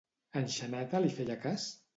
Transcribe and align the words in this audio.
En 0.41 0.47
Xaneta 0.55 1.03
li 1.05 1.15
feia 1.19 1.39
cas? 1.47 1.73